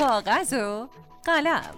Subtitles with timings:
[0.00, 0.88] کاغذ و
[1.24, 1.74] قلم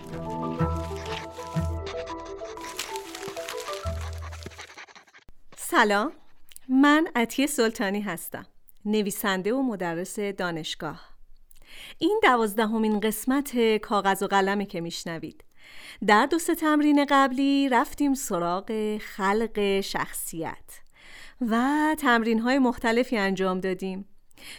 [5.56, 6.12] سلام.
[6.68, 8.46] من عطیه سلطانی هستم
[8.84, 11.00] نویسنده و مدرس دانشگاه.
[11.98, 15.44] این دوازدهمین قسمت کاغذ و قلمه که میشنوید.
[16.06, 20.80] در دو سه تمرین قبلی رفتیم سراغ خلق شخصیت
[21.40, 21.56] و
[21.98, 24.11] تمرین های مختلفی انجام دادیم.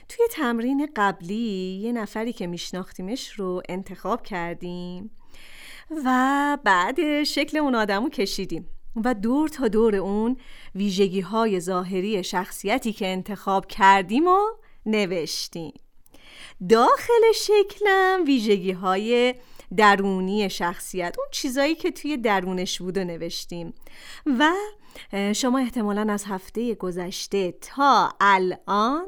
[0.09, 5.11] توی تمرین قبلی یه نفری که میشناختیمش رو انتخاب کردیم
[6.06, 10.37] و بعد شکل اون آدمو کشیدیم و دور تا دور اون
[10.75, 14.39] ویژگی های ظاهری شخصیتی که انتخاب کردیم و
[14.86, 15.73] نوشتیم.
[16.70, 19.36] داخل شکلم ویژگی های
[19.78, 23.73] درونی شخصیت اون چیزایی که توی درونش بود و نوشتیم.
[24.39, 24.54] و
[25.34, 29.06] شما احتمالا از هفته گذشته تا الان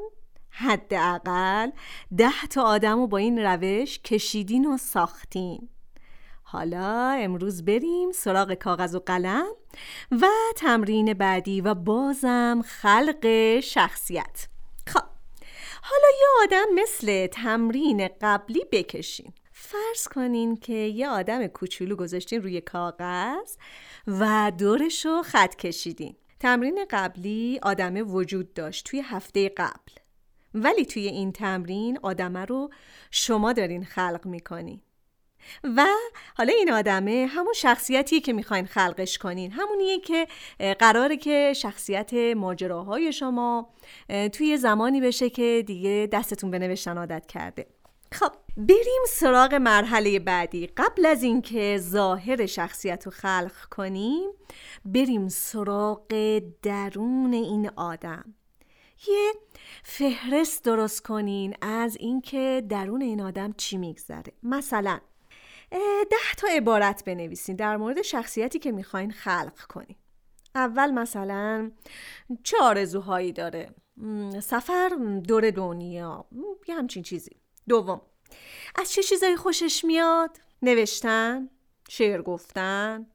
[0.57, 1.69] حداقل
[2.17, 5.70] ده تا آدم رو با این روش کشیدین و ساختین.
[6.43, 9.47] حالا امروز بریم سراغ کاغذ و قلم
[10.12, 14.47] و تمرین بعدی و بازم خلق شخصیت.
[14.87, 15.03] خب
[15.81, 19.34] حالا یه آدم مثل تمرین قبلی بکشین.
[19.51, 23.55] فرض کنین که یه آدم کوچولو گذاشتین روی کاغذ
[24.07, 26.15] و دورش رو خط کشیدین.
[26.40, 30.04] تمرین قبلی آدم وجود داشت توی هفته قبل.
[30.55, 32.70] ولی توی این تمرین آدمه رو
[33.11, 34.81] شما دارین خلق می‌کنین
[35.63, 35.85] و
[36.37, 40.27] حالا این آدمه همون شخصیتیه که می‌خواین خلقش کنین همونیه که
[40.79, 43.70] قراره که شخصیت ماجراهای شما
[44.34, 47.67] توی زمانی بشه که دیگه دستتون به نوشتن عادت کرده.
[48.12, 50.67] خب بریم سراغ مرحله بعدی.
[50.67, 54.29] قبل از اینکه ظاهر شخصیت رو خلق کنیم
[54.85, 58.34] بریم سراغ درون این آدم.
[59.07, 59.34] یه
[59.84, 64.34] فهرست درست کنین از اینکه درون این آدم چی میگذره.
[64.44, 65.00] مثلا
[66.12, 69.96] ده تا عبارت بنویسین در مورد شخصیتی که می‌خواین خلق کنین.
[70.56, 71.72] اول مثلا
[72.44, 73.69] چه آرزوهایی داره؟
[74.44, 74.90] سفر
[75.28, 76.25] دور دنیا
[76.68, 77.36] یه همچین چیزی.
[77.69, 78.02] دوم
[78.75, 81.50] از چه چیزایی خوشش میاد؟ نوشتن
[81.90, 83.08] شعر گفتن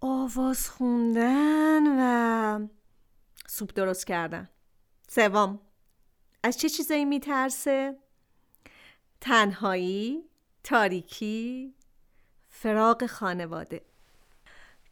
[0.00, 2.68] آواز خوندن و
[3.46, 4.48] سوپ درست کردن.
[5.14, 5.60] سوم.
[6.42, 7.98] از چه چیزایی میترسه؟
[9.20, 10.24] تنهایی
[10.64, 11.74] تاریکی
[12.48, 13.84] فراغ خانواده.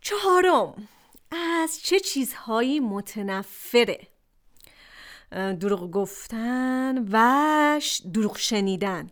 [0.00, 0.88] چهارم
[1.62, 4.08] از چه چیزهایی متنفره؟
[5.30, 7.80] دروغ گفتن و
[8.14, 9.10] دروغ شنیدن.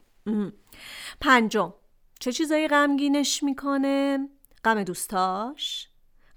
[1.20, 1.74] پنجم
[2.20, 4.28] چه چیزایی غمگینش می‌کنه؟
[4.64, 5.88] غم دوستاش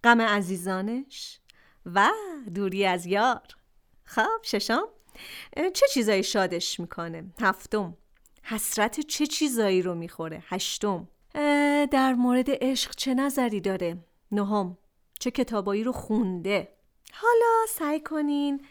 [0.03, 1.39] غم عزیزانش
[1.85, 2.09] و
[2.53, 3.41] دوری از یار.
[4.11, 4.88] خب ششم.
[5.73, 7.97] چه چیزایی شادش می‌کنه؟ هفتم.
[8.44, 11.07] حسرت چه چیزایی رو می‌خوره؟ هشتم.
[11.91, 13.97] در مورد عشق چه نظری داره؟
[14.31, 14.77] نهم.
[15.19, 16.67] چه کتابایی رو خونده؟
[17.13, 18.66] حالا سعی کنین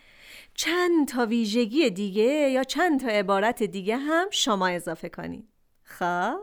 [0.55, 5.49] چند تا ویژگی دیگه یا چند تا عبارت دیگه هم شما اضافه کنین.
[5.83, 6.41] خب.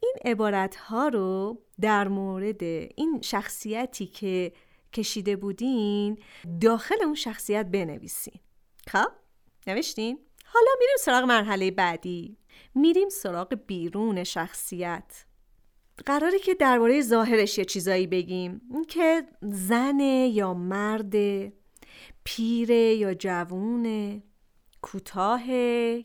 [0.00, 4.52] این عبارت ها رو در مورد این شخصیتی که
[4.92, 6.18] کشیده بودین
[6.60, 8.40] داخل اون شخصیت بنویسین.
[8.88, 9.08] خب
[9.66, 12.36] نوشتین؟ حالا میریم سراغ مرحله بعدی.
[12.74, 15.24] میریم سراغ بیرون شخصیت.
[16.06, 18.60] قراره که درباره ظاهرش یه چیزایی بگیم.
[18.88, 21.14] که زنه یا مرد
[22.24, 24.22] پیره یا جوونه
[24.82, 25.50] کوتاه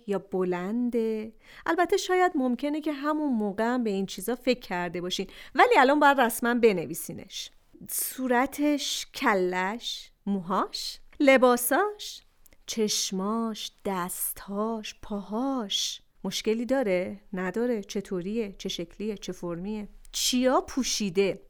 [0.07, 1.33] یا بلنده.
[1.65, 5.27] البته شاید ممکنه که همون موقع به این چیزا فکر کرده باشین.
[5.55, 7.51] ولی الان باید رسما بنویسینش.
[7.89, 12.21] صورتش کلش موهاش لباساش
[12.65, 16.01] چشماش دستهاش پاهاش.
[16.23, 17.83] مشکلی داره؟ نداره.
[17.83, 21.41] چطوریه؟ چه شکلیه؟ چه فرمیه؟ چیا پوشیده؟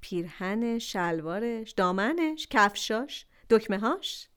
[0.00, 4.28] پیرهن شلوارش دامنش کفشاش دکمه هاش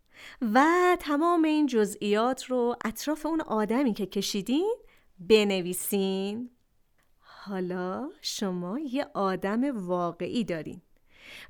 [0.42, 0.66] و
[1.00, 4.76] تمام این جزئیات رو اطراف اون آدمی که کشیدین
[5.20, 6.50] بنویسین.
[7.20, 10.82] حالا شما یه آدم واقعی دارین.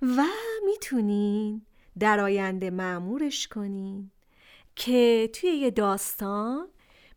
[0.01, 0.23] و
[0.65, 1.65] می‌تونین
[1.99, 4.11] در آینده معمورش کنین
[4.75, 6.67] که توی یه داستان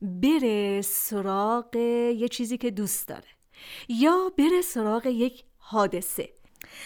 [0.03, 1.76] بره سراغ
[2.17, 3.29] یه چیزی که دوست داره
[3.88, 6.29] یا بره سراغ یک حادثه.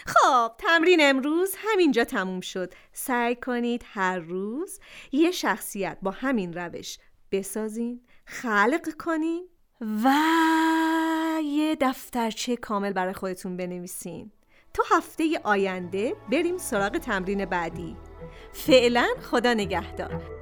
[0.07, 2.73] خب تمرین امروز همینجا تموم شد.
[2.93, 4.81] سعی کنید هر روز
[5.13, 6.99] یه شخصیت با همین روش
[7.33, 9.49] بسازین خلق کنین
[10.05, 10.13] و
[11.45, 14.33] یه دفترچه کامل برای خودتون بنویسین.
[14.75, 17.97] تا هفته آینده بریم سراغ تمرین بعدی.
[18.53, 20.40] فعلا خدا نگهدار.